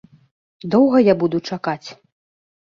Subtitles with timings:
[0.75, 1.87] Доўга я буду чакаць?